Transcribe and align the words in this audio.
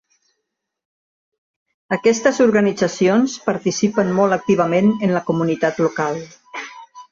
Aquestes 1.97 2.39
organitzacions 2.47 3.37
participen 3.51 4.11
molt 4.23 4.39
activament 4.41 4.93
en 5.09 5.17
la 5.19 5.25
comunitat 5.31 5.83
local. 5.89 6.21